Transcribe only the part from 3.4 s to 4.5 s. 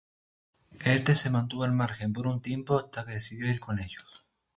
ir con ellos.